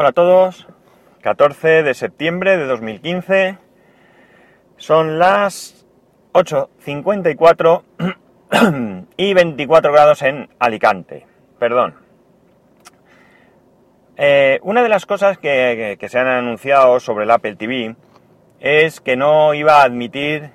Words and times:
Hola 0.00 0.10
a 0.10 0.12
todos, 0.12 0.68
14 1.22 1.82
de 1.82 1.92
septiembre 1.92 2.56
de 2.56 2.66
2015, 2.66 3.58
son 4.76 5.18
las 5.18 5.88
8.54 6.34 7.82
y 9.16 9.34
24 9.34 9.92
grados 9.92 10.22
en 10.22 10.50
Alicante, 10.60 11.26
perdón. 11.58 11.96
Eh, 14.16 14.60
una 14.62 14.84
de 14.84 14.88
las 14.88 15.04
cosas 15.04 15.36
que, 15.36 15.98
se 16.00 16.18
han 16.20 16.28
anunciado 16.28 17.00
sobre 17.00 17.24
el 17.24 17.32
Apple 17.32 17.56
TV 17.56 17.96
es 18.60 19.00
que 19.00 19.16
no 19.16 19.52
iba 19.52 19.80
a 19.80 19.82
admitir 19.82 20.52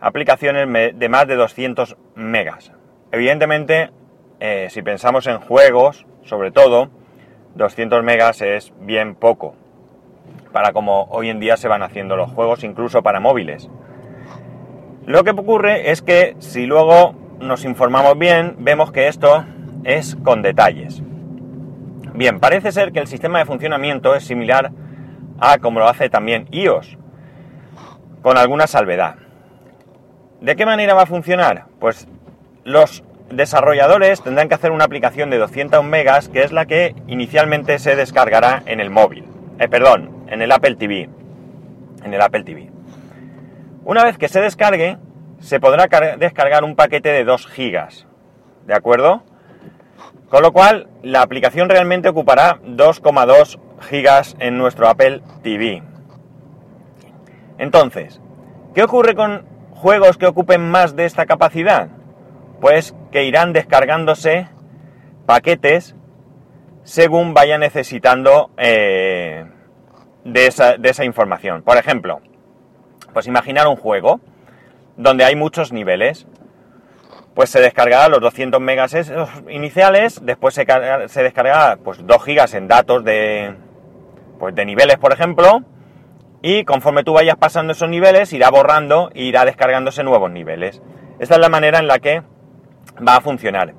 aplicaciones 0.00 0.98
de 0.98 1.08
más 1.08 1.28
de 1.28 1.36
200 1.36 1.96
megas. 2.16 2.72
Evidentemente, 3.12 3.92
eh, 4.40 4.66
si 4.68 4.82
pensamos 4.82 5.28
en 5.28 5.38
juegos, 5.38 6.06
sobre 6.24 6.50
todo, 6.50 6.90
200 7.54 8.02
megas 8.02 8.40
es 8.42 8.72
bien 8.80 9.14
poco 9.14 9.54
para 10.52 10.72
como 10.72 11.04
hoy 11.10 11.30
en 11.30 11.40
día 11.40 11.56
se 11.56 11.68
van 11.68 11.82
haciendo 11.82 12.16
los 12.16 12.30
juegos, 12.32 12.64
incluso 12.64 13.02
para 13.02 13.20
móviles. 13.20 13.68
Lo 15.06 15.24
que 15.24 15.30
ocurre 15.30 15.90
es 15.90 16.02
que 16.02 16.36
si 16.38 16.66
luego 16.66 17.14
nos 17.40 17.64
informamos 17.64 18.18
bien, 18.18 18.56
vemos 18.58 18.92
que 18.92 19.08
esto 19.08 19.44
es 19.84 20.16
con 20.16 20.42
detalles. 20.42 21.02
Bien, 22.14 22.40
parece 22.40 22.72
ser 22.72 22.92
que 22.92 22.98
el 22.98 23.06
sistema 23.06 23.38
de 23.38 23.46
funcionamiento 23.46 24.14
es 24.14 24.24
similar 24.24 24.72
a 25.40 25.58
como 25.58 25.80
lo 25.80 25.88
hace 25.88 26.10
también 26.10 26.46
iOS, 26.50 26.98
con 28.22 28.36
alguna 28.36 28.66
salvedad. 28.66 29.16
¿De 30.40 30.56
qué 30.56 30.66
manera 30.66 30.94
va 30.94 31.02
a 31.02 31.06
funcionar? 31.06 31.66
Pues 31.78 32.08
los 32.64 33.04
desarrolladores 33.30 34.22
tendrán 34.22 34.48
que 34.48 34.54
hacer 34.54 34.72
una 34.72 34.84
aplicación 34.84 35.30
de 35.30 35.38
200 35.38 35.84
megas, 35.84 36.28
que 36.28 36.42
es 36.42 36.52
la 36.52 36.66
que 36.66 36.94
inicialmente 37.06 37.78
se 37.78 37.96
descargará 37.96 38.62
en 38.66 38.80
el 38.80 38.90
móvil. 38.90 39.24
Eh, 39.58 39.68
perdón, 39.68 40.24
en 40.28 40.42
el 40.42 40.52
Apple 40.52 40.76
TV. 40.76 41.08
En 42.04 42.14
el 42.14 42.20
Apple 42.20 42.44
TV. 42.44 42.70
Una 43.84 44.04
vez 44.04 44.18
que 44.18 44.28
se 44.28 44.40
descargue, 44.40 44.98
se 45.40 45.60
podrá 45.60 45.86
descargar 46.16 46.64
un 46.64 46.76
paquete 46.76 47.10
de 47.10 47.24
2 47.24 47.46
gigas. 47.46 48.06
¿De 48.66 48.74
acuerdo? 48.74 49.22
Con 50.28 50.42
lo 50.42 50.52
cual, 50.52 50.88
la 51.02 51.22
aplicación 51.22 51.68
realmente 51.68 52.08
ocupará 52.08 52.60
2,2 52.62 53.58
gigas 53.80 54.36
en 54.38 54.58
nuestro 54.58 54.88
Apple 54.88 55.22
TV. 55.42 55.82
Entonces, 57.58 58.20
¿qué 58.74 58.82
ocurre 58.82 59.14
con 59.14 59.44
juegos 59.72 60.18
que 60.18 60.26
ocupen 60.26 60.70
más 60.70 60.94
de 60.94 61.04
esta 61.04 61.26
capacidad? 61.26 61.88
Pues 62.60 62.94
que 63.10 63.24
irán 63.24 63.52
descargándose 63.52 64.48
paquetes 65.26 65.94
según 66.82 67.34
vaya 67.34 67.58
necesitando 67.58 68.50
eh, 68.56 69.44
de, 70.24 70.46
esa, 70.46 71.04
información. 71.04 71.62
Por 71.62 71.76
ejemplo, 71.76 72.20
pues 73.12 73.26
imaginar 73.26 73.68
un 73.68 73.76
juego 73.76 74.20
donde 74.96 75.24
hay 75.24 75.36
muchos 75.36 75.72
niveles. 75.72 76.26
Pues 77.34 77.48
se 77.48 77.60
descargará 77.60 78.08
los 78.08 78.20
200 78.20 78.60
megas 78.60 78.94
iniciales, 79.48 80.20
después 80.22 80.52
se, 80.52 80.64
descargará 80.64 81.78
pues 81.82 82.04
2 82.04 82.24
gigas 82.24 82.54
en 82.54 82.66
datos 82.66 83.04
de, 83.04 83.54
pues 84.38 84.54
de 84.54 84.64
niveles, 84.64 84.98
por 84.98 85.12
ejemplo, 85.12 85.62
y 86.42 86.64
conforme 86.64 87.04
tú 87.04 87.12
vayas 87.12 87.36
pasando 87.36 87.72
esos 87.72 87.88
niveles, 87.88 88.32
irá 88.32 88.50
borrando 88.50 89.10
e 89.14 89.22
irá 89.22 89.44
descargándose 89.44 90.02
nuevos 90.02 90.30
niveles. 90.30 90.82
Esta 91.20 91.36
es 91.36 91.40
la 91.40 91.48
manera 91.48 91.78
en 91.78 91.86
la 91.86 92.00
que 92.00 92.22
va 93.06 93.16
a 93.16 93.20
funcionar. 93.20 93.74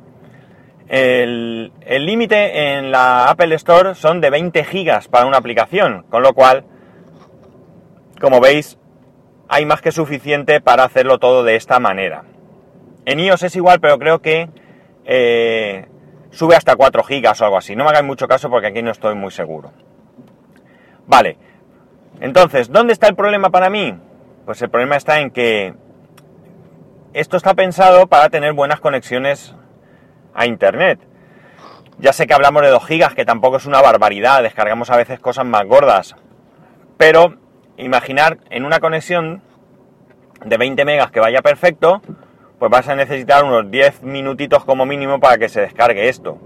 El 0.88 1.72
límite 1.86 2.78
en 2.78 2.92
la 2.92 3.30
Apple 3.30 3.56
Store 3.56 3.96
son 3.96 4.20
de 4.20 4.30
20 4.30 4.64
gigas 4.66 5.08
para 5.08 5.26
una 5.26 5.38
aplicación, 5.38 6.04
con 6.10 6.22
lo 6.22 6.34
cual, 6.34 6.66
como 8.20 8.42
veis, 8.42 8.78
hay 9.48 9.66
más 9.66 9.82
que 9.82 9.92
suficiente 9.92 10.60
para 10.60 10.84
hacerlo 10.84 11.18
todo 11.18 11.44
de 11.44 11.56
esta 11.56 11.80
manera. 11.80 12.24
En 13.06 13.20
iOS 13.20 13.44
es 13.44 13.56
igual, 13.56 13.80
pero 13.80 14.00
creo 14.00 14.22
que 14.22 14.50
eh, 15.06 15.88
sube 16.32 16.56
hasta 16.56 16.76
4 16.76 17.04
gigas 17.04 17.42
o 17.42 17.46
algo 17.46 17.58
así. 17.58 17.76
No 17.76 17.84
me 17.84 17.90
hagáis 17.90 18.06
mucho 18.06 18.28
caso 18.28 18.50
porque 18.50 18.68
aquí 18.68 18.82
no 18.82 18.92
estoy 18.92 19.16
muy 19.16 19.32
seguro. 19.32 19.72
Vale, 21.08 21.38
entonces, 22.20 22.72
¿dónde 22.72 22.94
está 22.94 23.08
el 23.08 23.16
problema 23.16 23.50
para 23.50 23.70
mí? 23.70 23.98
Pues 24.46 24.62
el 24.62 24.70
problema 24.70 24.96
está 24.96 25.20
en 25.20 25.32
que 25.32 25.74
esto 27.14 27.38
está 27.38 27.54
pensado 27.54 28.08
para 28.08 28.30
tener 28.30 28.54
buenas 28.54 28.80
conexiones 28.80 29.56
a 30.34 30.46
Internet. 30.46 31.00
Ya 31.98 32.14
sé 32.14 32.26
que 32.26 32.34
hablamos 32.34 32.62
de 32.62 32.70
2 32.70 32.86
gigas, 32.86 33.14
que 33.14 33.26
tampoco 33.26 33.58
es 33.58 33.66
una 33.66 33.82
barbaridad, 33.82 34.44
descargamos 34.44 34.90
a 34.90 34.98
veces 34.98 35.20
cosas 35.20 35.46
más 35.46 35.66
gordas. 35.66 36.16
Pero 36.98 37.36
imaginar 37.78 38.38
en 38.50 38.66
una 38.66 38.80
conexión 38.80 39.42
de 40.46 40.58
20 40.58 40.86
megas 40.86 41.12
que 41.12 41.20
vaya 41.20 41.42
perfecto, 41.42 42.02
pues 42.58 42.72
vas 42.72 42.88
a 42.88 42.96
necesitar 42.96 43.44
unos 43.44 43.70
10 43.70 44.04
minutitos 44.04 44.64
como 44.66 44.86
mínimo 44.86 45.20
para 45.20 45.38
que 45.38 45.50
se 45.50 45.62
descargue 45.62 46.10
esto. 46.10 46.40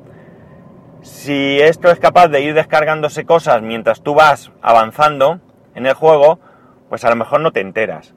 Si 1.01 1.59
esto 1.61 1.91
es 1.91 1.99
capaz 1.99 2.29
de 2.29 2.41
ir 2.41 2.55
descargándose 2.55 3.25
cosas 3.25 3.61
mientras 3.61 4.01
tú 4.01 4.15
vas 4.15 4.51
avanzando 4.61 5.39
en 5.75 5.85
el 5.85 5.93
juego, 5.93 6.39
pues 6.89 7.05
a 7.05 7.09
lo 7.09 7.15
mejor 7.15 7.41
no 7.41 7.51
te 7.51 7.61
enteras. 7.61 8.15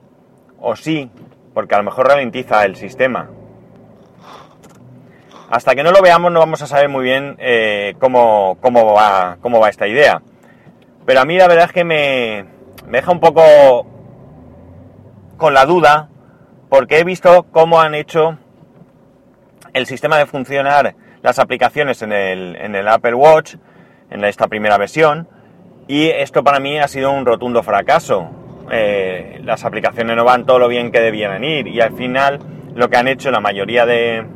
O 0.59 0.75
sí, 0.75 1.11
porque 1.59 1.75
a 1.75 1.79
lo 1.79 1.83
mejor 1.83 2.07
ralentiza 2.07 2.65
el 2.65 2.77
sistema. 2.77 3.31
Hasta 5.51 5.75
que 5.75 5.83
no 5.83 5.91
lo 5.91 6.01
veamos 6.01 6.31
no 6.31 6.39
vamos 6.39 6.63
a 6.63 6.69
saber 6.69 6.89
muy 6.89 7.03
bien 7.03 7.35
eh, 7.41 7.97
cómo, 7.99 8.57
va, 8.63 9.39
cómo 9.41 9.59
va 9.59 9.69
esta 9.69 9.89
idea. 9.89 10.23
Pero 11.05 11.21
a 11.21 11.25
mí 11.25 11.37
la 11.37 11.49
verdad 11.49 11.65
es 11.65 11.73
que 11.73 11.83
me, 11.83 12.45
me 12.87 12.99
deja 12.99 13.11
un 13.11 13.19
poco 13.19 13.89
con 15.37 15.53
la 15.53 15.67
duda, 15.67 16.11
porque 16.69 17.01
he 17.01 17.03
visto 17.03 17.47
cómo 17.51 17.81
han 17.81 17.97
hecho 17.97 18.39
el 19.73 19.87
sistema 19.87 20.17
de 20.17 20.27
funcionar 20.27 20.95
las 21.23 21.41
aplicaciones 21.41 22.03
en 22.03 22.13
el, 22.13 22.55
en 22.55 22.77
el 22.77 22.87
Apple 22.87 23.15
Watch, 23.15 23.57
en 24.11 24.23
esta 24.23 24.47
primera 24.47 24.79
versión, 24.79 25.29
y 25.89 26.07
esto 26.07 26.45
para 26.45 26.61
mí 26.61 26.79
ha 26.79 26.87
sido 26.87 27.11
un 27.11 27.27
rotundo 27.27 27.65
fracaso. 27.65 28.31
Eh, 28.71 29.41
las 29.45 29.65
aplicaciones 29.65 30.17
no 30.17 30.25
van 30.25 30.45
todo 30.45 30.59
lo 30.59 30.69
bien 30.69 30.91
que 30.93 31.01
debieran 31.01 31.43
ir 31.45 31.69
y 31.69 31.81
al 31.81 31.95
final 31.95 32.39
lo 32.75 32.91
que 32.91 32.97
han 32.97 33.09
hecho 33.09 33.31
la 33.31 33.41
mayoría 33.41 33.87
de, 33.87 34.27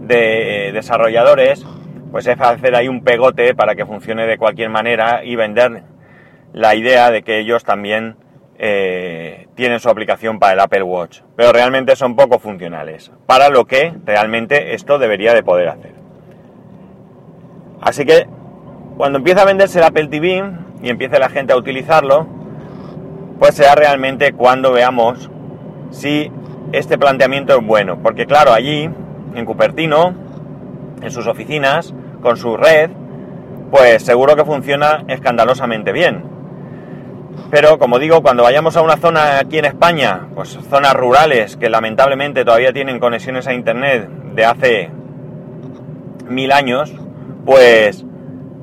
de 0.00 0.70
desarrolladores 0.72 1.66
pues 2.10 2.26
es 2.26 2.40
hacer 2.40 2.74
ahí 2.74 2.88
un 2.88 3.02
pegote 3.02 3.54
para 3.54 3.74
que 3.74 3.86
funcione 3.86 4.26
de 4.26 4.38
cualquier 4.38 4.70
manera 4.70 5.24
y 5.24 5.36
vender 5.36 5.82
la 6.52 6.74
idea 6.74 7.10
de 7.10 7.22
que 7.22 7.38
ellos 7.38 7.64
también 7.64 8.16
eh, 8.58 9.48
tienen 9.54 9.80
su 9.80 9.90
aplicación 9.90 10.38
para 10.38 10.54
el 10.54 10.60
Apple 10.60 10.82
Watch, 10.82 11.20
pero 11.36 11.52
realmente 11.52 11.94
son 11.96 12.16
poco 12.16 12.38
funcionales 12.38 13.12
para 13.26 13.50
lo 13.50 13.66
que 13.66 13.92
realmente 14.04 14.74
esto 14.74 14.98
debería 14.98 15.34
de 15.34 15.42
poder 15.42 15.68
hacer. 15.68 15.92
Así 17.82 18.06
que 18.06 18.26
cuando 18.96 19.18
empieza 19.18 19.42
a 19.42 19.44
venderse 19.44 19.78
el 19.78 19.84
Apple 19.84 20.08
TV 20.08 20.42
y 20.82 20.88
empiece 20.88 21.18
la 21.18 21.28
gente 21.28 21.52
a 21.52 21.56
utilizarlo, 21.56 22.26
pues 23.38 23.54
será 23.54 23.74
realmente 23.74 24.32
cuando 24.32 24.72
veamos 24.72 25.30
si 25.90 26.30
este 26.72 26.98
planteamiento 26.98 27.58
es 27.58 27.66
bueno. 27.66 27.98
Porque 28.02 28.26
claro, 28.26 28.52
allí, 28.52 28.88
en 29.34 29.44
Cupertino, 29.44 30.14
en 31.02 31.10
sus 31.10 31.26
oficinas, 31.26 31.94
con 32.22 32.36
su 32.36 32.56
red, 32.56 32.90
pues 33.70 34.02
seguro 34.02 34.36
que 34.36 34.44
funciona 34.44 35.04
escandalosamente 35.08 35.92
bien. 35.92 36.24
Pero 37.50 37.78
como 37.78 37.98
digo, 37.98 38.22
cuando 38.22 38.42
vayamos 38.42 38.76
a 38.76 38.82
una 38.82 38.96
zona 38.96 39.38
aquí 39.38 39.58
en 39.58 39.66
España, 39.66 40.28
pues 40.34 40.58
zonas 40.68 40.94
rurales 40.94 41.56
que 41.56 41.68
lamentablemente 41.68 42.44
todavía 42.44 42.72
tienen 42.72 42.98
conexiones 42.98 43.46
a 43.46 43.54
Internet 43.54 44.08
de 44.34 44.44
hace 44.44 44.90
mil 46.28 46.50
años, 46.50 46.92
pues 47.44 48.04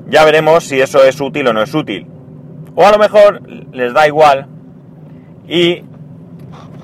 ya 0.08 0.24
veremos 0.24 0.64
si 0.64 0.80
eso 0.80 1.02
es 1.04 1.20
útil 1.20 1.48
o 1.48 1.52
no 1.52 1.62
es 1.62 1.72
útil. 1.74 2.06
O 2.74 2.84
a 2.84 2.90
lo 2.90 2.98
mejor 2.98 3.40
les 3.72 3.94
da 3.94 4.06
igual 4.06 4.48
y 5.46 5.84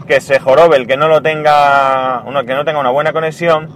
que 0.07 0.21
se 0.21 0.41
jorobe 0.41 0.77
el 0.77 0.87
que 0.87 0.97
no 0.97 1.09
lo 1.09 1.23
tenga, 1.23 2.23
uno 2.27 2.45
que 2.45 2.55
no 2.55 2.65
tenga 2.65 2.81
una 2.81 2.91
buena 2.91 3.13
conexión 3.13 3.69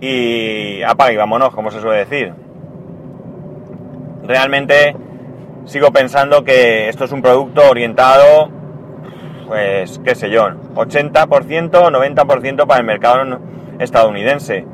y 0.00 0.82
apague 0.82 1.14
y 1.14 1.16
vámonos, 1.16 1.54
como 1.54 1.70
se 1.70 1.80
suele 1.80 1.98
decir. 1.98 2.32
Realmente 4.24 4.96
sigo 5.64 5.92
pensando 5.92 6.44
que 6.44 6.88
esto 6.88 7.04
es 7.04 7.12
un 7.12 7.22
producto 7.22 7.68
orientado, 7.68 8.48
pues 9.46 10.00
qué 10.04 10.14
sé 10.14 10.30
yo, 10.30 10.48
80% 10.74 11.74
o 11.76 11.90
90% 11.90 12.66
para 12.66 12.80
el 12.80 12.86
mercado 12.86 13.38
estadounidense 13.78 14.64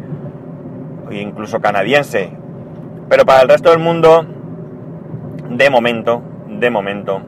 e 1.10 1.16
incluso 1.16 1.60
canadiense. 1.60 2.30
Pero 3.08 3.24
para 3.24 3.42
el 3.42 3.48
resto 3.48 3.70
del 3.70 3.80
mundo, 3.80 4.24
de 5.50 5.70
momento, 5.70 6.22
de 6.48 6.70
momento, 6.70 7.22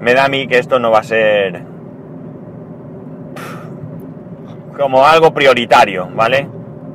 me 0.00 0.14
da 0.14 0.24
a 0.24 0.28
mí 0.28 0.46
que 0.46 0.58
esto 0.58 0.78
no 0.78 0.90
va 0.90 1.00
a 1.00 1.04
ser 1.04 1.62
como 4.76 5.06
algo 5.06 5.32
prioritario, 5.32 6.08
¿vale? 6.14 6.48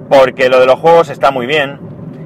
Porque 0.10 0.50
lo 0.50 0.60
de 0.60 0.66
los 0.66 0.80
juegos 0.80 1.10
está 1.10 1.32
muy 1.32 1.48
bien 1.48 1.80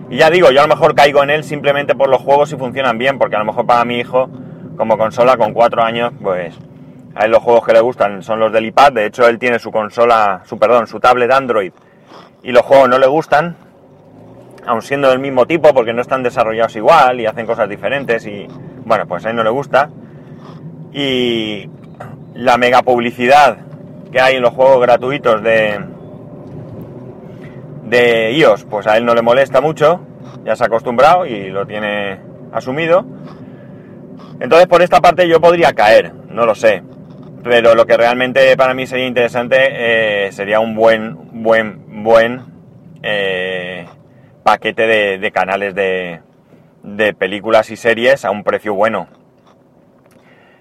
Y 0.10 0.18
ya 0.18 0.30
digo, 0.30 0.52
yo 0.52 0.60
a 0.60 0.68
lo 0.68 0.76
mejor 0.76 0.96
caigo 0.96 1.24
en 1.24 1.30
él 1.30 1.44
simplemente 1.44 1.96
por 1.96 2.10
los 2.10 2.22
juegos 2.22 2.50
si 2.50 2.58
funcionan 2.58 2.98
bien, 2.98 3.18
porque 3.18 3.36
a 3.36 3.40
lo 3.40 3.46
mejor 3.46 3.66
para 3.66 3.86
mi 3.86 3.98
hijo, 3.98 4.30
como 4.78 4.98
consola 4.98 5.36
con 5.38 5.54
cuatro 5.54 5.82
años, 5.82 6.14
pues 6.22 6.56
a 7.16 7.26
él 7.26 7.32
los 7.32 7.42
juegos 7.42 7.66
que 7.66 7.74
le 7.74 7.80
gustan 7.80 8.22
son 8.22 8.40
los 8.40 8.52
del 8.52 8.66
iPad. 8.66 8.92
De 8.92 9.06
hecho, 9.06 9.28
él 9.28 9.40
tiene 9.40 9.58
su 9.58 9.72
consola, 9.72 10.42
su 10.46 10.60
perdón, 10.60 10.86
su 10.88 11.00
tablet 11.00 11.32
Android 11.32 11.72
y 12.44 12.52
los 12.52 12.62
juegos 12.62 12.88
no 12.88 13.00
le 13.00 13.08
gustan, 13.08 13.56
aun 14.68 14.82
siendo 14.84 15.10
del 15.10 15.20
mismo 15.20 15.48
tipo, 15.48 15.74
porque 15.74 15.94
no 15.94 16.02
están 16.02 16.22
desarrollados 16.22 16.76
igual 16.76 17.20
y 17.20 17.26
hacen 17.26 17.48
cosas 17.48 17.68
diferentes 17.68 18.28
y 18.28 18.48
bueno, 18.86 19.08
pues 19.08 19.26
a 19.26 19.32
él 19.32 19.36
no 19.36 19.44
le 19.44 19.50
gusta. 19.50 19.90
Y 20.98 21.70
la 22.36 22.58
mega 22.58 22.82
publicidad 22.82 23.58
que 24.14 24.22
hay 24.22 24.38
en 24.38 24.42
los 24.42 24.54
juegos 24.54 24.80
gratuitos 24.80 25.44
de, 25.44 25.78
de 27.84 28.32
iOS, 28.32 28.64
pues 28.64 28.88
a 28.88 28.96
él 28.96 29.04
no 29.04 29.14
le 29.14 29.22
molesta 29.22 29.60
mucho, 29.60 30.00
ya 30.46 30.56
se 30.56 30.64
ha 30.64 30.68
acostumbrado 30.68 31.26
y 31.26 31.50
lo 31.50 31.68
tiene 31.68 32.20
asumido. 32.54 33.06
Entonces 34.40 34.68
por 34.68 34.82
esta 34.82 35.02
parte 35.02 35.28
yo 35.28 35.42
podría 35.42 35.74
caer, 35.74 36.14
no 36.30 36.46
lo 36.46 36.56
sé. 36.56 36.82
Pero 37.44 37.76
lo 37.76 37.86
que 37.86 37.98
realmente 37.98 38.56
para 38.56 38.74
mí 38.74 38.88
sería 38.88 39.06
interesante 39.06 39.58
eh, 40.28 40.32
sería 40.32 40.62
un 40.62 40.76
buen, 40.76 41.44
buen, 41.44 42.04
buen 42.06 42.42
eh, 43.04 43.86
paquete 44.44 44.88
de, 45.18 45.32
canales 45.34 45.76
de, 45.76 46.22
de 46.84 47.14
películas 47.14 47.70
y 47.70 47.76
series 47.76 48.24
a 48.24 48.32
un 48.32 48.46
precio 48.46 48.74
bueno. 48.74 49.10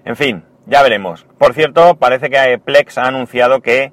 En 0.05 0.15
fin, 0.15 0.43
ya 0.67 0.83
veremos. 0.83 1.25
Por 1.37 1.53
cierto, 1.53 1.95
parece 1.95 2.29
que 2.29 2.59
Plex 2.63 2.97
ha 2.99 3.07
anunciado 3.07 3.61
que 3.61 3.91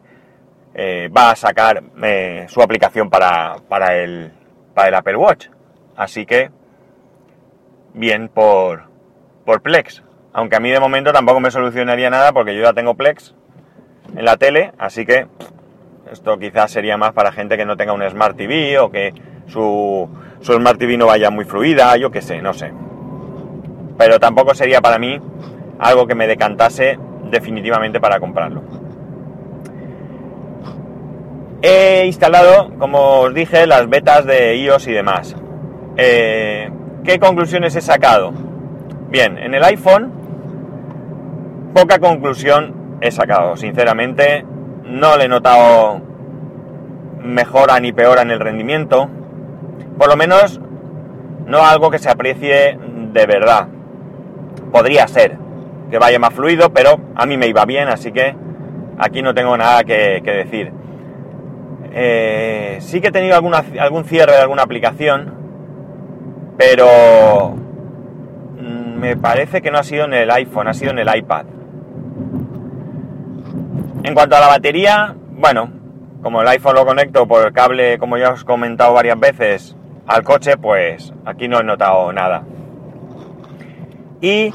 eh, 0.75 1.09
va 1.09 1.31
a 1.31 1.37
sacar 1.37 1.83
eh, 2.03 2.47
su 2.49 2.63
aplicación 2.63 3.11
para, 3.11 3.57
para, 3.69 3.97
el, 3.97 4.31
para 4.75 4.89
el 4.89 4.95
Apple 4.95 5.17
Watch. 5.17 5.49
Así 5.97 6.27
que, 6.27 6.51
bien 7.95 8.29
por, 8.29 8.85
por 9.45 9.63
Plex. 9.63 10.03
Aunque 10.35 10.57
a 10.57 10.61
mí 10.61 10.71
de 10.71 10.81
momento 10.81 11.13
tampoco 11.13 11.41
me 11.41 11.51
solucionaría 11.51 12.11
nada 12.11 12.33
porque 12.33 12.55
yo 12.55 12.63
ya 12.63 12.73
tengo 12.73 12.95
Plex 12.95 13.35
en 14.17 14.25
la 14.25 14.37
tele, 14.37 14.73
así 14.79 15.05
que 15.05 15.27
esto 16.11 16.39
quizás 16.39 16.71
sería 16.71 16.97
más 16.97 17.13
para 17.13 17.33
gente 17.33 17.57
que 17.57 17.65
no 17.65 17.77
tenga 17.77 17.93
un 17.93 18.09
Smart 18.09 18.37
TV 18.37 18.79
o 18.79 18.91
que 18.91 19.15
su, 19.47 20.09
su 20.41 20.53
Smart 20.55 20.79
TV 20.79 20.97
no 20.97 21.07
vaya 21.07 21.31
muy 21.31 21.45
fluida, 21.45 21.97
yo 21.97 22.11
qué 22.11 22.23
sé, 22.23 22.41
no 22.41 22.55
sé. 22.55 22.73
Pero 23.99 24.19
tampoco 24.19 24.55
sería 24.55 24.81
para 24.81 24.99
mí 24.99 25.21
algo 25.83 26.07
que 26.07 26.15
me 26.15 26.27
decantase 26.27 26.99
definitivamente 27.31 28.01
para 28.01 28.21
comprarlo. 28.21 28.63
He 31.61 32.05
instalado, 32.07 32.71
como 32.79 33.21
os 33.21 33.35
dije, 33.35 33.67
las 33.67 33.89
betas 33.89 34.25
de 34.25 34.57
iOS 34.57 34.87
y 34.89 34.93
demás. 34.93 35.37
Eh, 35.97 36.71
¿Qué 37.05 37.19
conclusiones 37.19 37.75
he 37.77 37.81
sacado? 37.81 38.33
Bien, 39.11 39.39
en 39.39 39.55
el 39.55 39.65
iPhone, 39.65 40.13
poca 41.75 41.99
conclusión 41.99 42.99
he 43.01 43.11
sacado. 43.11 43.57
Sinceramente, 43.57 44.45
no 44.85 45.17
le 45.17 45.25
he 45.25 45.29
notado 45.29 46.01
mejora 47.21 47.79
ni 47.81 47.93
peora 47.93 48.23
en 48.23 48.31
el 48.31 48.41
rendimiento. 48.41 49.09
Por 49.99 50.09
lo 50.09 50.17
menos, 50.17 50.61
no 51.47 51.65
algo 51.65 51.91
que 51.91 51.99
se 51.99 52.09
aprecie 52.09 52.79
de 53.13 53.27
verdad. 53.27 53.69
Podría 54.73 55.07
ser 55.07 55.42
que 55.93 55.99
vaya 55.99 56.19
más 56.19 56.35
fluido, 56.35 56.73
pero 56.73 56.99
a 57.15 57.27
mí 57.27 57.37
me 57.37 57.47
iba 57.47 57.65
bien, 57.65 57.87
así 57.87 58.11
que 58.11 58.35
aquí 58.99 59.23
no 59.23 59.33
tengo 59.33 59.57
nada 59.57 59.85
que 59.85 60.21
decir. 60.25 60.73
Eh, 61.95 62.79
sí 62.81 63.03
que 63.03 63.09
he 63.09 63.13
tenido 63.13 63.37
algún 63.37 64.05
cierre 64.05 64.33
de 64.33 64.41
alguna 64.41 64.63
aplicación, 64.63 65.35
pero 66.57 67.55
mm, 68.59 68.99
me 68.99 69.17
parece 69.19 69.61
que 69.61 69.71
no 69.71 69.79
ha 69.79 69.83
sido 69.83 70.07
en 70.07 70.15
el 70.15 70.31
iPhone, 70.31 70.69
ha 70.69 70.75
sido 70.75 70.93
en 70.93 71.01
el 71.01 71.15
iPad. 71.15 71.45
En 74.05 74.15
cuanto 74.15 74.37
a 74.37 74.41
la 74.41 74.49
batería, 74.49 75.15
bueno, 75.33 75.71
como 76.23 76.41
el 76.41 76.49
iPhone 76.49 76.77
lo 76.77 76.87
conecto 76.87 77.29
por 77.29 77.47
el 77.47 77.53
cable, 77.53 77.99
como 77.99 78.17
ya 78.17 78.31
os 78.31 78.43
he 78.43 78.45
comentado 78.47 78.95
varias 78.95 79.21
veces, 79.21 79.77
al 80.07 80.23
coche, 80.23 80.57
pues 80.57 81.13
aquí 81.27 81.47
no 81.47 81.61
he 81.61 81.65
notado 81.65 82.11
nada. 82.15 82.45
Y 84.23 84.55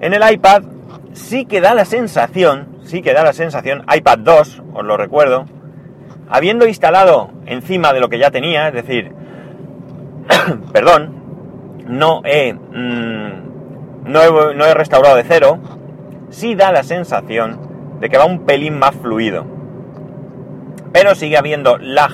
en 0.00 0.14
el 0.14 0.22
iPad 0.32 0.62
sí 1.12 1.44
que 1.44 1.60
da 1.60 1.74
la 1.74 1.84
sensación, 1.84 2.78
sí 2.82 3.02
que 3.02 3.12
da 3.12 3.22
la 3.22 3.32
sensación, 3.32 3.84
iPad 3.94 4.18
2, 4.18 4.62
os 4.74 4.84
lo 4.84 4.96
recuerdo, 4.96 5.46
habiendo 6.28 6.66
instalado 6.66 7.30
encima 7.46 7.92
de 7.92 8.00
lo 8.00 8.08
que 8.08 8.18
ya 8.18 8.30
tenía, 8.30 8.68
es 8.68 8.74
decir, 8.74 9.12
perdón, 10.72 11.20
no 11.86 12.22
he, 12.24 12.52
mm, 12.54 14.10
no 14.10 14.22
he, 14.22 14.54
no 14.54 14.64
he 14.64 14.74
restaurado 14.74 15.16
de 15.16 15.24
cero, 15.24 15.58
sí 16.30 16.54
da 16.54 16.72
la 16.72 16.82
sensación 16.82 17.98
de 18.00 18.08
que 18.08 18.16
va 18.16 18.24
un 18.24 18.46
pelín 18.46 18.78
más 18.78 18.94
fluido. 18.94 19.44
Pero 20.92 21.14
sigue 21.14 21.36
habiendo 21.36 21.76
lag 21.78 22.10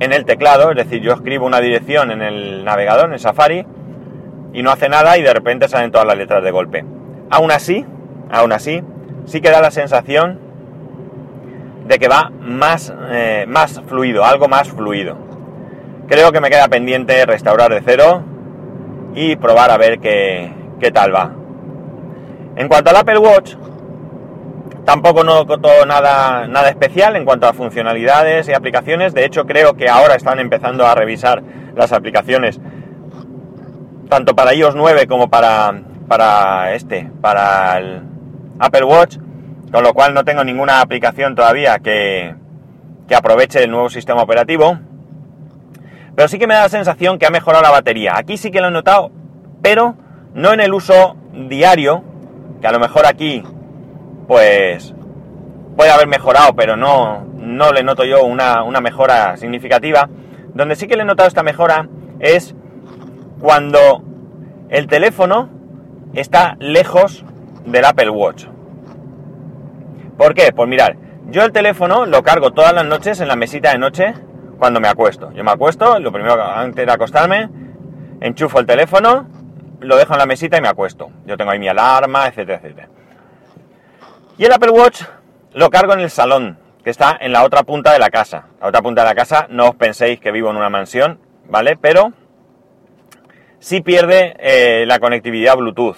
en 0.00 0.12
el 0.12 0.24
teclado, 0.24 0.70
es 0.70 0.76
decir, 0.76 1.02
yo 1.02 1.12
escribo 1.12 1.46
una 1.46 1.60
dirección 1.60 2.10
en 2.10 2.22
el 2.22 2.64
navegador, 2.64 3.12
en 3.12 3.18
Safari, 3.18 3.66
y 4.54 4.62
no 4.62 4.70
hace 4.70 4.88
nada 4.88 5.18
y 5.18 5.22
de 5.22 5.34
repente 5.34 5.68
salen 5.68 5.90
todas 5.90 6.06
las 6.06 6.16
letras 6.16 6.42
de 6.42 6.50
golpe. 6.50 6.84
Aún 7.28 7.50
así, 7.50 7.84
aún 8.30 8.52
así, 8.52 8.82
sí 9.26 9.40
que 9.40 9.50
da 9.50 9.60
la 9.60 9.72
sensación 9.72 10.38
de 11.86 11.98
que 11.98 12.08
va 12.08 12.30
más, 12.40 12.94
eh, 13.10 13.44
más 13.48 13.82
fluido, 13.86 14.24
algo 14.24 14.48
más 14.48 14.70
fluido. 14.70 15.18
Creo 16.08 16.32
que 16.32 16.40
me 16.40 16.50
queda 16.50 16.68
pendiente 16.68 17.26
restaurar 17.26 17.72
de 17.72 17.82
cero 17.84 18.22
y 19.14 19.36
probar 19.36 19.70
a 19.70 19.76
ver 19.76 19.98
qué, 19.98 20.52
qué 20.80 20.90
tal 20.90 21.14
va. 21.14 21.32
En 22.56 22.68
cuanto 22.68 22.90
al 22.90 22.96
Apple 22.96 23.18
Watch, 23.18 23.54
tampoco 24.84 25.24
no 25.24 25.44
todo 25.46 25.84
nada, 25.84 26.46
nada 26.46 26.68
especial 26.68 27.16
en 27.16 27.24
cuanto 27.24 27.48
a 27.48 27.52
funcionalidades 27.52 28.48
y 28.48 28.52
aplicaciones. 28.52 29.14
De 29.14 29.24
hecho, 29.24 29.46
creo 29.46 29.74
que 29.74 29.88
ahora 29.88 30.14
están 30.14 30.38
empezando 30.38 30.86
a 30.86 30.94
revisar 30.94 31.42
las 31.74 31.92
aplicaciones 31.92 32.60
tanto 34.08 34.34
para 34.34 34.54
iOS 34.54 34.74
9 34.74 35.06
como 35.06 35.28
para, 35.28 35.82
para 36.08 36.74
este, 36.74 37.10
para 37.20 37.78
el 37.78 38.02
Apple 38.58 38.84
Watch 38.84 39.18
con 39.74 39.82
lo 39.82 39.92
cual 39.92 40.14
no 40.14 40.24
tengo 40.24 40.44
ninguna 40.44 40.80
aplicación 40.80 41.34
todavía 41.34 41.80
que, 41.80 42.32
aproveche 43.12 43.64
el 43.64 43.72
nuevo 43.72 43.90
sistema 43.90 44.22
operativo. 44.22 44.78
Pero 46.14 46.28
sí 46.28 46.38
que 46.38 46.46
me 46.46 46.54
da 46.54 46.62
la 46.62 46.68
sensación 46.68 47.18
que 47.18 47.26
ha 47.26 47.30
mejorado 47.30 47.64
la 47.64 47.72
batería. 47.72 48.12
Aquí 48.16 48.36
sí 48.36 48.52
que 48.52 48.60
lo 48.60 48.68
he 48.68 48.70
notado, 48.70 49.10
pero 49.62 49.96
no 50.32 50.52
en 50.52 50.60
el 50.60 50.72
uso 50.72 51.16
diario, 51.48 52.04
que 52.60 52.68
a 52.68 52.70
lo 52.70 52.78
mejor 52.78 53.04
aquí, 53.04 53.42
pues, 54.28 54.94
puede 55.76 55.90
haber 55.90 56.06
mejorado, 56.06 56.54
pero 56.54 56.76
no, 56.76 57.24
no 57.36 57.72
le 57.72 57.82
noto 57.82 58.04
yo 58.04 58.24
una, 58.24 58.62
una 58.62 58.80
mejora 58.80 59.36
significativa. 59.36 60.08
Donde 60.54 60.76
sí 60.76 60.86
que 60.86 60.94
le 60.94 61.02
he 61.02 61.06
notado 61.06 61.26
esta 61.26 61.42
mejora 61.42 61.88
es 62.20 62.54
cuando 63.44 64.02
el 64.70 64.86
teléfono 64.86 65.50
está 66.14 66.56
lejos 66.60 67.26
del 67.66 67.84
Apple 67.84 68.08
Watch. 68.08 68.46
¿Por 70.16 70.32
qué? 70.32 70.50
Pues 70.50 70.66
mirar, 70.66 70.96
yo 71.26 71.42
el 71.42 71.52
teléfono 71.52 72.06
lo 72.06 72.22
cargo 72.22 72.52
todas 72.52 72.72
las 72.72 72.86
noches 72.86 73.20
en 73.20 73.28
la 73.28 73.36
mesita 73.36 73.72
de 73.72 73.76
noche 73.76 74.14
cuando 74.58 74.80
me 74.80 74.88
acuesto. 74.88 75.30
Yo 75.32 75.44
me 75.44 75.50
acuesto, 75.50 75.98
lo 75.98 76.10
primero 76.10 76.42
antes 76.42 76.86
de 76.86 76.90
acostarme, 76.90 77.50
enchufo 78.22 78.60
el 78.60 78.64
teléfono, 78.66 79.28
lo 79.78 79.98
dejo 79.98 80.14
en 80.14 80.20
la 80.20 80.26
mesita 80.26 80.56
y 80.56 80.62
me 80.62 80.68
acuesto. 80.68 81.10
Yo 81.26 81.36
tengo 81.36 81.50
ahí 81.50 81.58
mi 81.58 81.68
alarma, 81.68 82.28
etcétera, 82.28 82.60
etcétera. 82.62 82.88
Y 84.38 84.46
el 84.46 84.52
Apple 84.54 84.70
Watch 84.70 85.02
lo 85.52 85.68
cargo 85.68 85.92
en 85.92 86.00
el 86.00 86.08
salón, 86.08 86.58
que 86.82 86.88
está 86.88 87.14
en 87.20 87.32
la 87.32 87.44
otra 87.44 87.62
punta 87.64 87.92
de 87.92 87.98
la 87.98 88.08
casa. 88.08 88.46
La 88.62 88.68
otra 88.68 88.80
punta 88.80 89.02
de 89.02 89.08
la 89.08 89.14
casa, 89.14 89.48
no 89.50 89.68
os 89.68 89.74
penséis 89.74 90.18
que 90.18 90.32
vivo 90.32 90.48
en 90.48 90.56
una 90.56 90.70
mansión, 90.70 91.20
¿vale? 91.46 91.76
Pero 91.76 92.14
sí 93.64 93.80
pierde 93.80 94.36
eh, 94.40 94.84
la 94.86 94.98
conectividad 94.98 95.56
Bluetooth. 95.56 95.96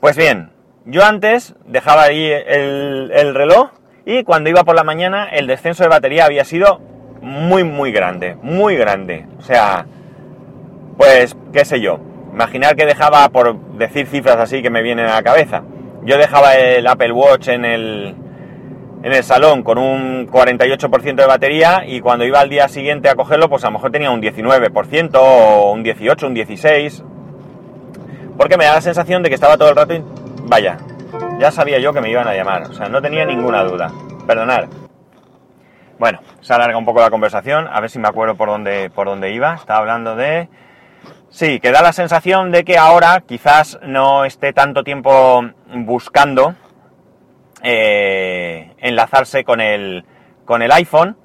Pues 0.00 0.16
bien, 0.16 0.52
yo 0.86 1.04
antes 1.04 1.54
dejaba 1.66 2.04
ahí 2.04 2.30
el, 2.30 3.34
reloj 3.34 3.72
y 4.06 4.24
cuando 4.24 4.48
iba 4.48 4.64
por 4.64 4.74
la 4.74 4.84
mañana 4.84 5.28
el 5.28 5.46
descenso 5.46 5.82
de 5.82 5.90
batería 5.90 6.24
había 6.24 6.46
sido 6.46 6.80
muy, 7.20 7.62
muy 7.62 7.92
grande, 7.92 8.36
muy 8.40 8.74
grande. 8.74 9.26
O 9.38 9.42
sea, 9.42 9.84
pues, 10.96 11.36
qué 11.52 11.66
sé 11.66 11.82
yo. 11.82 12.00
Imaginar 12.32 12.74
que 12.74 12.86
dejaba, 12.86 13.28
por 13.28 13.58
decir 13.76 14.06
cifras 14.06 14.36
así 14.36 14.62
que 14.62 14.70
me 14.70 14.82
vienen 14.82 15.04
a 15.04 15.16
la 15.16 15.22
cabeza, 15.22 15.62
yo 16.04 16.16
dejaba 16.16 16.54
el 16.54 16.86
Apple 16.86 17.12
Watch 17.12 17.48
en 17.48 17.66
el, 17.66 18.14
en 19.04 19.12
el 19.12 19.22
salón 19.22 19.62
con 19.62 19.76
un 19.76 20.26
48% 20.26 21.14
de 21.14 21.26
batería 21.26 21.84
y 21.86 22.00
cuando 22.00 22.24
iba 22.24 22.40
al 22.40 22.48
día 22.48 22.68
siguiente 22.68 23.10
a 23.10 23.14
cogerlo, 23.14 23.50
pues 23.50 23.62
a 23.62 23.66
lo 23.66 23.72
mejor 23.72 23.92
tenía 23.92 24.10
un 24.10 24.22
19% 24.22 25.10
o 25.16 25.72
un 25.72 25.82
18, 25.82 26.26
un 26.26 26.32
16. 26.32 27.04
Porque 28.38 28.56
me 28.56 28.64
da 28.64 28.76
la 28.76 28.80
sensación 28.80 29.22
de 29.22 29.28
que 29.28 29.34
estaba 29.34 29.58
todo 29.58 29.68
el 29.68 29.76
rato 29.76 29.92
Vaya, 30.46 30.78
ya 31.38 31.50
sabía 31.50 31.78
yo 31.80 31.92
que 31.92 32.00
me 32.00 32.10
iban 32.10 32.26
a 32.26 32.34
llamar, 32.34 32.62
o 32.62 32.72
sea, 32.72 32.88
no 32.88 33.02
tenía 33.02 33.26
ninguna 33.26 33.62
duda. 33.62 33.92
Perdonad. 34.26 34.68
Bueno, 35.98 36.20
se 36.40 36.54
alarga 36.54 36.78
un 36.78 36.86
poco 36.86 37.00
la 37.00 37.10
conversación, 37.10 37.68
a 37.70 37.80
ver 37.80 37.90
si 37.90 37.98
me 37.98 38.08
acuerdo 38.08 38.36
por 38.36 38.48
dónde, 38.48 38.88
por 38.88 39.06
dónde 39.06 39.32
iba. 39.32 39.54
Estaba 39.54 39.80
hablando 39.80 40.16
de... 40.16 40.48
Sí, 41.28 41.60
que 41.60 41.72
da 41.72 41.82
la 41.82 41.92
sensación 41.92 42.52
de 42.52 42.64
que 42.64 42.78
ahora 42.78 43.22
quizás 43.26 43.78
no 43.82 44.24
esté 44.24 44.54
tanto 44.54 44.82
tiempo 44.82 45.42
buscando 45.74 46.54
eh, 47.64 48.72
enlazarse 48.78 49.42
con 49.42 49.60
el, 49.60 50.04
con 50.44 50.62
el 50.62 50.70
iPhone, 50.70 51.16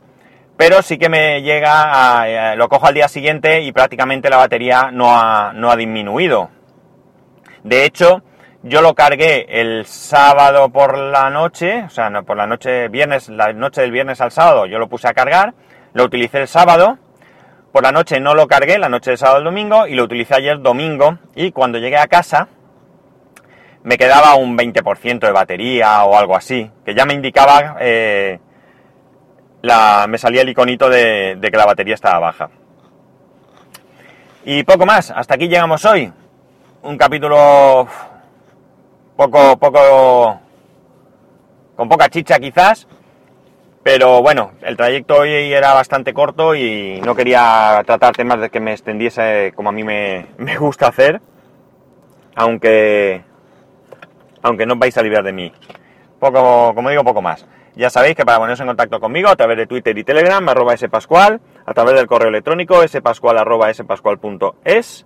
pero 0.57 0.81
sí 0.81 0.97
que 0.97 1.09
me 1.09 1.41
llega, 1.41 2.51
a, 2.51 2.55
lo 2.55 2.67
cojo 2.69 2.87
al 2.87 2.93
día 2.93 3.07
siguiente 3.07 3.61
y 3.61 3.71
prácticamente 3.71 4.29
la 4.29 4.37
batería 4.37 4.89
no 4.91 5.15
ha, 5.15 5.53
no 5.53 5.69
ha 5.69 5.75
disminuido. 5.75 6.49
De 7.63 7.85
hecho, 7.85 8.23
yo 8.63 8.81
lo 8.81 8.93
cargué 8.93 9.45
el 9.49 9.85
sábado 9.85 10.69
por 10.69 10.97
la 10.97 11.29
noche, 11.29 11.83
o 11.83 11.89
sea, 11.89 12.09
no, 12.09 12.23
por 12.23 12.35
la 12.35 12.47
noche, 12.47 12.87
viernes, 12.89 13.29
la 13.29 13.53
noche 13.53 13.81
del 13.81 13.91
viernes 13.91 14.19
al 14.21 14.31
sábado, 14.31 14.65
yo 14.65 14.79
lo 14.79 14.89
puse 14.89 15.07
a 15.07 15.13
cargar, 15.13 15.53
lo 15.93 16.05
utilicé 16.05 16.39
el 16.39 16.47
sábado, 16.47 16.97
por 17.71 17.83
la 17.83 17.91
noche 17.91 18.19
no 18.19 18.33
lo 18.33 18.47
cargué, 18.47 18.77
la 18.77 18.89
noche 18.89 19.11
del 19.11 19.17
sábado 19.17 19.37
al 19.37 19.43
domingo, 19.45 19.87
y 19.87 19.95
lo 19.95 20.03
utilicé 20.03 20.35
ayer 20.35 20.61
domingo, 20.61 21.19
y 21.35 21.51
cuando 21.51 21.77
llegué 21.77 21.97
a 21.97 22.07
casa, 22.07 22.49
me 23.83 23.97
quedaba 23.97 24.35
un 24.35 24.57
20% 24.57 25.19
de 25.19 25.31
batería 25.31 26.03
o 26.05 26.17
algo 26.17 26.35
así, 26.35 26.69
que 26.85 26.93
ya 26.93 27.05
me 27.05 27.13
indicaba, 27.13 27.77
eh, 27.79 28.39
la, 29.61 30.05
me 30.07 30.17
salía 30.17 30.41
el 30.41 30.49
iconito 30.49 30.89
de, 30.89 31.35
de 31.37 31.51
que 31.51 31.57
la 31.57 31.65
batería 31.65 31.95
estaba 31.95 32.19
baja. 32.19 32.49
Y 34.45 34.63
poco 34.63 34.85
más, 34.85 35.11
hasta 35.11 35.35
aquí 35.35 35.47
llegamos 35.47 35.83
hoy. 35.85 36.11
Un 36.81 36.97
capítulo 36.97 37.87
poco, 39.15 39.57
poco, 39.57 40.39
con 41.75 41.89
poca 41.89 42.09
chicha 42.09 42.39
quizás, 42.39 42.87
pero 43.83 44.21
bueno, 44.21 44.51
el 44.61 44.77
trayecto 44.77 45.17
hoy 45.17 45.31
era 45.51 45.73
bastante 45.73 46.13
corto 46.13 46.55
y 46.55 47.01
no 47.01 47.15
quería 47.15 47.83
tratar 47.85 48.15
temas 48.15 48.39
de 48.39 48.49
que 48.49 48.61
me 48.61 48.71
extendiese 48.71 49.51
como 49.55 49.69
a 49.69 49.71
mí 49.73 49.83
me, 49.83 50.27
me 50.37 50.57
gusta 50.57 50.87
hacer, 50.87 51.21
aunque, 52.35 53.23
aunque 54.41 54.65
no 54.65 54.75
vais 54.75 54.97
a 54.97 55.03
librar 55.03 55.23
de 55.23 55.33
mí. 55.33 55.51
Poco, 56.19 56.73
como 56.75 56.89
digo, 56.89 57.03
poco 57.03 57.21
más. 57.21 57.45
Ya 57.75 57.89
sabéis 57.89 58.15
que 58.15 58.25
para 58.25 58.39
poneros 58.39 58.59
en 58.59 58.67
contacto 58.67 58.99
conmigo 58.99 59.29
a 59.29 59.35
través 59.35 59.57
de 59.57 59.67
Twitter 59.67 59.97
y 59.97 60.03
Telegram, 60.03 60.47
arroba 60.49 60.75
spascual, 60.75 61.39
a 61.65 61.73
través 61.73 61.95
del 61.95 62.07
correo 62.07 62.29
electrónico 62.29 62.85
spascual 62.87 63.37
arroba 63.37 63.73
spascual.es 63.73 65.05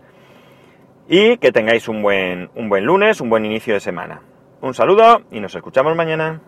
y 1.08 1.38
que 1.38 1.52
tengáis 1.52 1.88
un 1.88 2.02
buen, 2.02 2.50
un 2.56 2.70
buen 2.70 2.86
lunes, 2.86 3.22
un 3.22 3.30
buen 3.30 3.46
inicio 3.46 3.74
de 3.74 3.80
semana. 3.80 4.22
Un 4.62 4.74
saludo 4.74 5.22
y 5.30 5.40
nos 5.40 5.54
escuchamos 5.54 5.96
mañana. 5.96 6.42